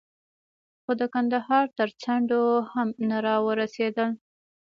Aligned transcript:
خو 0.83 0.91
د 0.99 1.01
کندهار 1.13 1.65
تر 1.77 1.89
څنډو 2.01 2.41
هم 2.71 2.89
نه 3.09 3.17
را 3.25 3.35
ورسېدل. 3.45 4.09